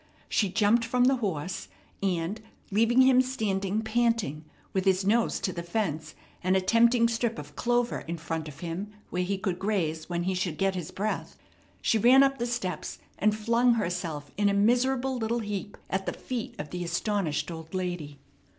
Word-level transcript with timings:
She 0.27 0.49
jumped 0.49 0.83
from 0.83 1.03
the 1.03 1.17
horse; 1.17 1.67
and, 2.01 2.41
leaving 2.71 3.01
him 3.01 3.21
standing 3.21 3.83
panting 3.83 4.45
with 4.73 4.85
his 4.85 5.05
nose 5.05 5.39
to 5.41 5.53
the 5.53 5.61
fence, 5.61 6.15
and 6.43 6.57
a 6.57 6.59
tempting 6.59 7.07
strip 7.07 7.37
of 7.37 7.55
clover 7.55 7.99
in 8.07 8.17
front 8.17 8.47
of 8.47 8.61
him 8.61 8.91
where 9.11 9.21
he 9.21 9.37
could 9.37 9.59
graze 9.59 10.09
when 10.09 10.23
he 10.23 10.33
should 10.33 10.57
get 10.57 10.73
his 10.73 10.89
breath, 10.89 11.37
she 11.83 11.99
ran 11.99 12.23
up 12.23 12.39
the 12.39 12.47
steps, 12.47 12.97
and 13.19 13.37
flung 13.37 13.75
herself 13.75 14.31
in 14.37 14.49
a 14.49 14.55
miserable 14.55 15.17
little 15.17 15.37
heap 15.41 15.77
at 15.87 16.07
the 16.07 16.13
feet 16.13 16.55
of 16.57 16.71
the 16.71 16.83
astonished 16.83 17.51
old 17.51 17.75
lady. 17.75 18.17